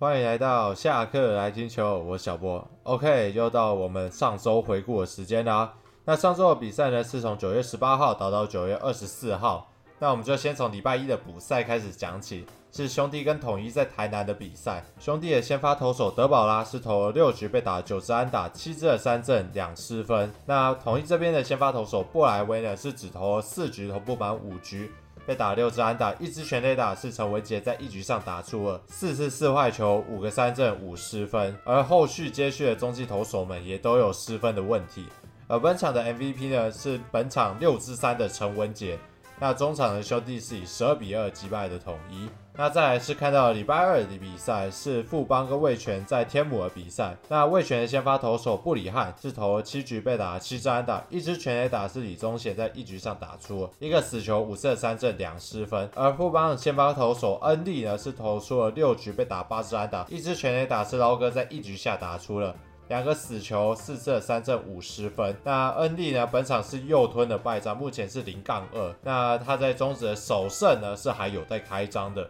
[0.00, 2.64] 欢迎来到下课来听球，我是小波。
[2.84, 5.74] OK，又到我们上周回顾的时间啦。
[6.04, 9.68] 那上周的比赛呢，是从九月十八号打到九月二十四号。
[9.98, 14.84] 那我们就先从礼拜一的补赛开始讲起，是兄弟跟统一在台南的比赛。
[15.00, 20.32] 兄弟的先发投手德保拉是投了六局被打九支安打，七支的三振，两失分。
[20.46, 24.92] 那统一这边的先发投手布莱威呢，是只投了四局，投不满五局。
[25.28, 31.54] 被打六支安打，一支全垒打，是陈文杰在一局上打出了四次四坏球，五个三振，五失分。
[31.66, 35.04] 而后续接续的中继投手们也都有失分的问题。
[35.46, 38.98] 而本场的 MVP 呢，是本场六支三的陈文杰。
[39.38, 42.30] 那中场的兄弟是以十二比二击败的统一。
[42.60, 47.16] 那再来是看到礼拜二的比赛，是富邦跟味全在天母的比赛。
[47.28, 55.88] 那味全的先发投手布里汉是投了七局被打七支安打，一支全垒打是李宗贤在一局上打出一个死球，五次三振两失分。
[55.94, 62.52] 而富邦的先发投手恩利呢，是投出了六局被打八支安打，一支全垒打是捞哥在一局下打出了。
[62.88, 65.36] 两个死球，四次的三振，五十分。
[65.44, 66.26] 那恩利呢？
[66.26, 68.94] 本场是右吞的败仗，目前是零杠二。
[69.02, 72.26] 那他在中职的首胜呢，是还有待开张的。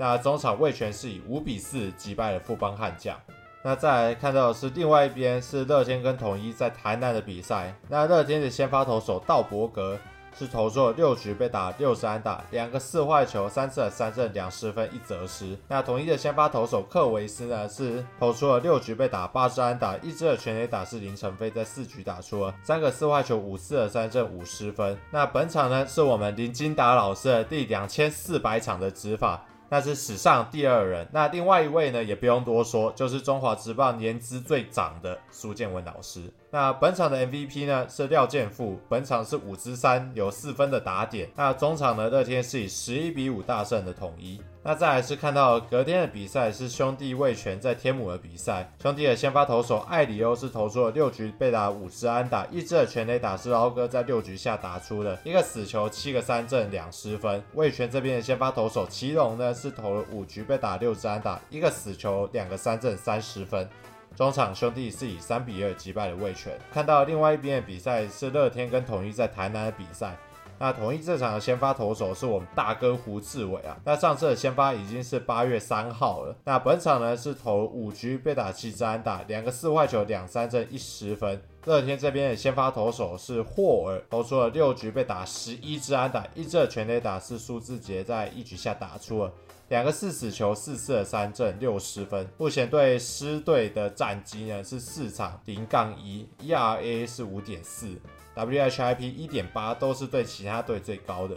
[0.00, 3.14] 那中场味全是以五比四击败了富邦悍将。
[3.62, 7.74] 那再来看到的是另外一边是乐天跟统一在台南的比赛。
[7.86, 9.98] 那乐天的先发投手道伯格。
[10.38, 15.58] 是投出了六局被打六支安打，两个四坏球，三次的三振，两失分，一责失。
[15.66, 24.96] 那统一的先发投手克维斯呢，是投出了六局被打八支安打，一支的全垒打是林承飞在四局打出了三个四坏球，五次的三振，五失分。
[25.10, 29.44] 那本场呢，是我们林金达老师的第两千四百场的执法。
[29.70, 31.08] 那是史上第二人。
[31.12, 36.30] 那另外一位呢，也不用多说，就是中华职棒年资最长的苏建文老师。
[36.52, 41.28] 那本场的 MVP 呢，是廖健富，本场是五支三，有四分的打点。
[41.36, 44.42] 那中场呢，乐天是以十一比五大胜的统一。
[44.64, 48.68] 那再来是看到隔天的比赛，是兄弟味全在天母的比赛。
[48.82, 57.40] 兄弟的先发投手艾里欧是投出了六局被打五支安打，一支的全垒打是捞哥在六局下打出了一个死球，七个三振，两失分。
[57.54, 63.66] 味全这边的先发投手祁龙呢，是投了五局被打六支安打，一个死球，两个三振，三十分。
[64.16, 66.52] 中场兄弟是以三比二击败了味全。
[66.72, 70.16] 看到另外一边的比赛是乐天跟统一在台南的比赛。
[70.58, 73.74] 那统一这场的先发投手是我们大哥胡志伟啊。
[73.82, 76.36] 那上次的先发已经是八月三号了。
[76.44, 81.40] 那本场呢是投五局被打七支安打，两个四坏球，两三振，一十分。
[81.64, 89.32] 乐天这边的先发投手是霍尔，投出了六局被打十一支安打，一支全垒打是苏智杰在一局下打出了
[89.70, 92.28] 两个四死球，四射三振，六失分。
[92.36, 97.96] 目前对狮队的战绩呢是四场零杠一，ERA 是五点四。
[98.34, 101.36] WHIP 一点八都是对其他队最高的，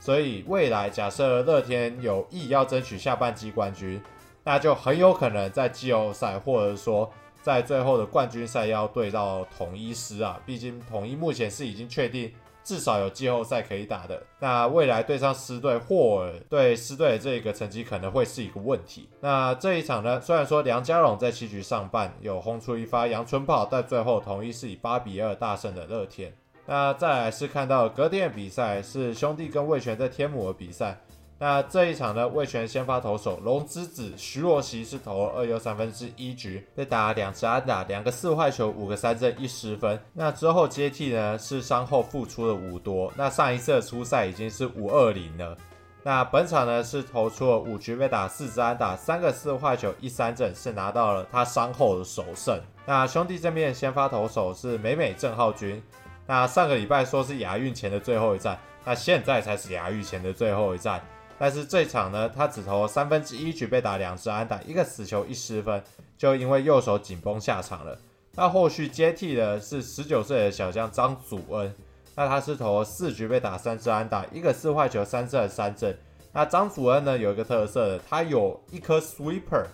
[0.00, 4.00] 所以未来假设乐天有意要争取下半季冠军，
[4.42, 7.12] 那就很有可能在季后赛或者说
[7.42, 10.40] 在最后的冠军赛要对到统一狮啊。
[10.46, 12.32] 毕竟统一目前是已经确定
[12.64, 19.08] 至少有季后赛可以打的，那未来对上狮队，霍尔对狮队的这个成绩可能会是一个问题。
[19.20, 26.34] 那这一场呢，虽然说梁家荣在七局上半有轰出一发阳春炮，但最后统一是以八比二大胜的乐天。
[26.66, 30.98] 那再来是看到隔天的比赛，是兄弟跟魏全在天母的比赛。
[31.38, 40.00] 那这一场呢，味全先发投手龙之子徐若曦是投了二又三分之一局，被打两支安打，两个四坏球，五个三振，一失分。
[40.12, 45.56] 那之后接替呢是伤后复出的伍铎，那上一次的出赛已经是五二零了。
[46.04, 52.60] 那本场呢是投出了五局被打四支安打，三个四坏球，一三振，是拿到了他伤后的首胜。
[52.86, 55.82] 那兄弟这边先发投手是美美郑浩均。
[56.26, 61.02] 那上个礼拜说是亚运前的最后一战，那现在才是亚运前的最后一战。
[61.38, 65.82] 但是这场呢，他只投三分之一局被打两支安打，一个死球，一失分，
[66.16, 67.98] 就因为右手紧绷下场了。
[68.36, 71.74] 那后续接替的是十九岁的小将张祖恩，
[72.14, 75.96] 那他是投四局被打三支安打，一个四坏球，三次的三振。
[76.32, 79.64] 那张祖恩呢有一个特色的，他有一颗 sweeper，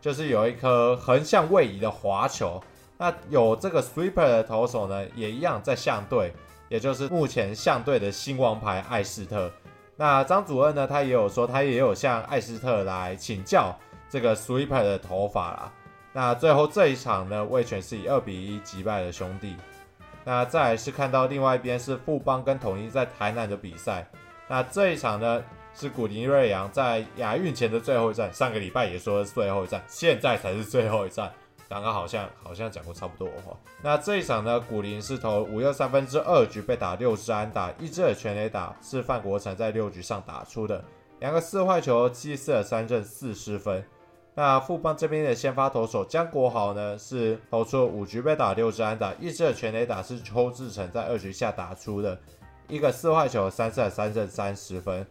[0.00, 2.62] 就是有一颗横向位移的滑球。
[2.96, 6.32] 那有这个 sweeper 的投手呢，也一样在象队，
[6.68, 9.50] 也就是目前象队的新王牌艾斯特。
[9.96, 13.76] 那张祖恩呢，他也有说，他也有向艾斯特来请教
[14.08, 15.72] 这个 sweeper 的投法啦。
[16.12, 19.56] 那最后这一场呢，味全是以二比一击败了兄弟。
[20.24, 24.06] 那再来是看到另外一边是富邦跟统一在台南的比赛。
[24.48, 25.42] 那这一场呢，
[25.74, 31.30] 是古林瑞阳在亚运前的最后一战，上个礼拜也说是最后一战，现在才是最后一战。
[31.74, 33.56] 刚刚好像好像讲过差不多的话。
[33.82, 40.84] 那这一场呢，古林是投五又三分之二局被打六支安打，一支的全垒打是范国成在六局上打出的，
[41.18, 43.84] 两个四坏球，七四的三振，四失分。
[44.36, 52.16] 那富邦这边的先发投手江国豪呢，是投出了五局被打六支安打，一支的全垒打是邱志成在二局下打出的，
[52.68, 55.04] 一个四坏球，三次三振三十分。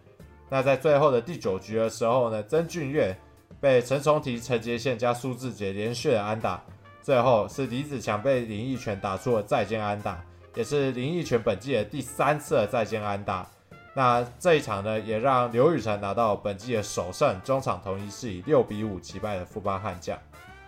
[0.50, 3.18] 那在最后的第九局的时候呢，曾俊岳
[3.64, 6.62] 被陈重提、陈杰宪加苏志杰连续的安打，
[7.02, 10.22] 最后是李子强被林益全打出了再见安打，
[10.54, 13.48] 也是林益全本季的第三次的再见安打。
[13.94, 20.20] 那这一场呢，也让刘宇辰拿到本季的首胜，中场同一是以六比五击败了富邦悍将。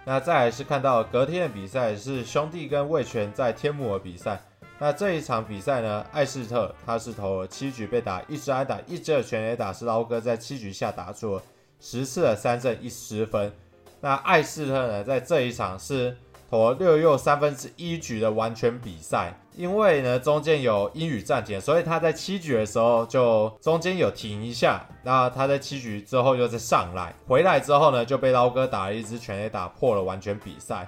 [0.05, 4.39] 那再来是看到隔天的比赛是兄弟跟魏权在天母的比赛。
[4.79, 11.41] 那这一场比赛呢，艾士特他是投了七局被打一支安打，一支的全垒打是捞哥在七局下打出了
[11.85, 13.53] 十次的三振一失分。
[14.01, 16.17] 那艾斯特呢，在这一场是。
[16.47, 24.87] 投了六又三分之一局的完全比赛，因为呢中间有英语暂停，所以他在七局的时候就中间有停一下。
[25.03, 30.87] 那他在七局之后又再上来，回来之后呢就被捞哥打了一支全垒打破了完全比赛。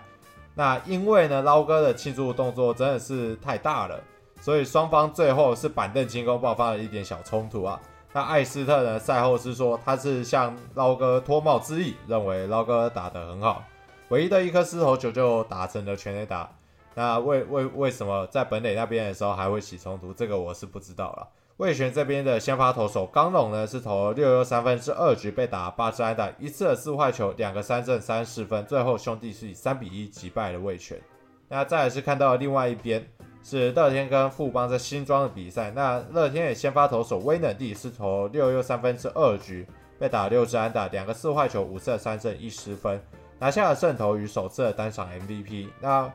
[0.53, 3.99] 那因为呢捞哥的庆祝动作真的是太大了，
[4.39, 7.81] 所以双方最后是板凳进攻爆发了一点小冲突啊。
[8.17, 13.63] 那艾斯特呢赛后是说他是向捞哥脱帽致意，认为捞哥打得很好。
[14.09, 16.49] 唯一的一颗失投球就打成了全垒打，
[16.95, 20.11] 那为为为什么在本垒那边的时候还会起冲突？
[20.11, 21.27] 这个我是不知道了。
[21.57, 30.99] 味全这边的先发投手刚龙呢是投了六又三分之二局被打八支安打，一次的四坏球，两个三振三十分，最后兄弟是以三比一击败了味全。
[31.47, 33.07] 那再来是看到另外一边
[33.49, 39.65] 是乐天跟富邦在新庄的比赛，那乐天的先发投手威能帝是投六又三分之二局
[39.97, 43.01] 被打六支安打，两个四坏球，五次的三振一失分。
[43.39, 45.69] 拿下了胜投与首次的单场 MVP。
[45.79, 46.11] 那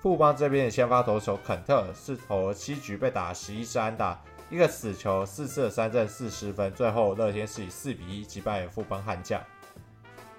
[0.00, 6.72] 富邦这边的先发投手肯特是投七局被打十一支安打，一个死球，四次的三振四失分。
[6.72, 9.42] 最后乐天是以四比一击败富邦悍将。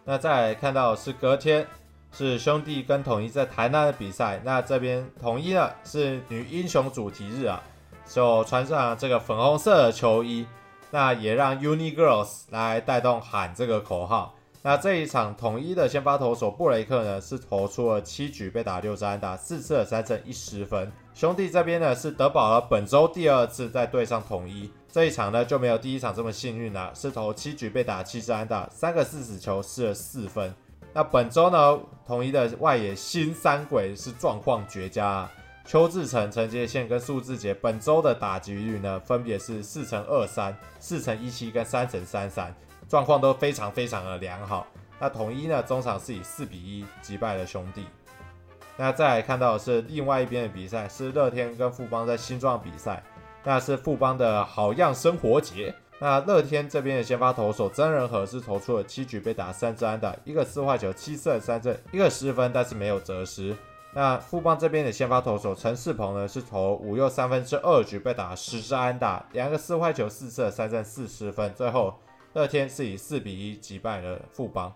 [0.05, 1.67] 那再来看到是隔天
[2.12, 4.42] 是兄弟跟统一在台南的比赛。
[4.44, 7.62] 那这边统一呢是女英雄主题日啊，
[8.07, 10.45] 就穿上这个粉红色的球衣，
[10.92, 14.33] 那也让 Uni Girls 来带动喊这个口号。
[14.63, 20.92] 那这一场统一的先发投手布雷克呢，是投出了七局被打六支安打，四次的三振一失分。
[21.13, 30.53] 兄弟这边呢是得保了本周第二次再对上统一，这一场呢就没有第一场这么幸运了，是投七局被打七支安打，三个四死球失了四分。
[30.97, 35.31] 那本周呢统一的外野新三鬼是状况绝佳啊，
[35.63, 42.51] 邱志成、陈杰宪跟苏智杰本周的打击率呢分别是四乘二三、四乘一七跟三乘三三。
[42.89, 44.65] 状况都非常非常的良好。
[44.99, 47.85] 那统一呢，中场是以四比一击败了兄弟。
[48.75, 53.03] 那再来看到的是另外一边的比赛，是乐天跟富邦在新庄比赛。
[53.43, 55.75] 那是富邦的好样生活节。
[55.99, 63.55] 那乐天这边的先发投手曾仁和是投出了七局被打三支安打，一个四坏球，七次的三振，一个失分，但是没有折失。
[63.94, 71.94] 那富邦这边的先发投手陈世鹏呢，是投五又三分之二局被打十支安打，两个四坏球，四次的三振，四失分，最后。
[72.33, 74.71] 乐天是以四比一击败了富邦。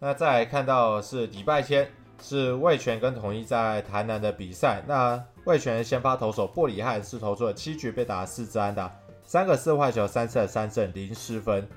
[0.00, 1.88] 那再来看到是礼拜天
[2.20, 4.82] 是味全跟统一在台南的比赛。
[4.84, 8.92] 那味全先发投手布里汉是投出了七局被打四支安打，
[9.28, 11.68] 三个四坏球，三次的三振零失分。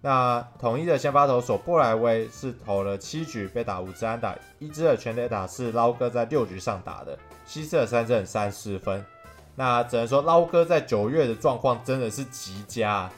[0.00, 9.04] 那统一的先发投手布莱威是投了七局被打五支安打，一支的全垒打是捞哥在六局上打的，七次的三振三失分。
[9.56, 13.10] 那只能说捞哥在九月的状况真的是极佳。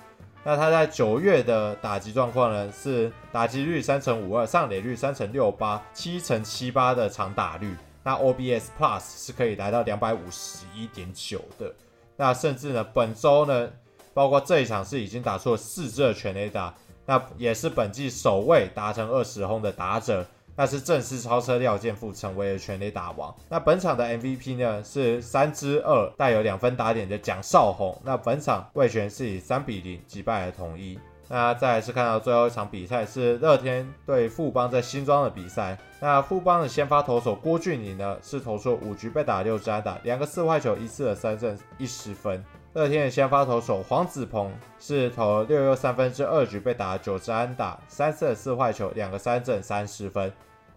[0.43, 2.73] 那他在九月的打击状况呢？
[2.73, 7.77] 是打击率三成五二，上垒率三成六八，七成七八的长打率。
[8.03, 11.71] 那 OBS Plus 是可以来到两百五十一点九的。
[12.17, 13.71] 那甚至呢，本周呢，
[14.13, 16.75] 包括这一场是已经打出了四支的全垒打，
[17.07, 20.25] 那也是本季首位达成二十轰的打者。
[20.57, 23.35] 那是正式超车廖健富成为了全垒打王。
[23.49, 28.01] 那本场的 MVP 呢，是三支二带有两分打点的蒋少红。
[28.05, 30.97] 那本场魏权是以三比零击败了统一。
[31.35, 35.77] 那再来是看到最后一场比赛是乐天对富邦在新庄的比赛。
[35.99, 42.41] 那富邦的先发投手郭俊麟呢，是投出五局被打六支安打，两个四坏球，一次的三振，一十分。
[42.75, 50.33] 乐天的先发投手黄子鹏是投六又三分之二局被打九支安打，三次的四坏球，两个三振，三十分。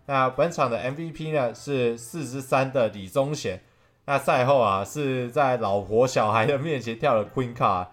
[0.07, 3.61] 那本场的 MVP 呢，是四之三的李宗贤。
[4.07, 7.85] 那赛后啊是在老婆小孩的面前跳了 Queen Car。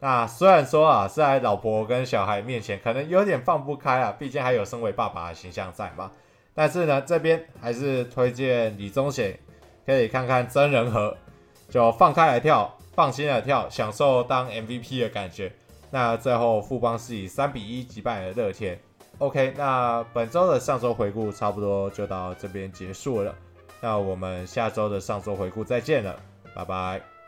[0.00, 6.10] 那虽然说啊在老婆跟小孩面前可能有点放不开啊，毕竟还有身为爸爸的形象在嘛。
[6.54, 9.38] 但是呢这边还是推荐李宗贤
[9.86, 11.16] 可以看看真人和，
[11.68, 15.52] 就放开来跳，放心的跳，享受当 MVP 的感觉。
[15.90, 18.78] 那最后富邦是以三比一击败了乐天。
[19.18, 23.34] OK，那本周的上周回顾差不多就到这边结束了。
[23.80, 26.16] 那我们下周的上周回顾再见了，
[26.54, 27.19] 拜拜。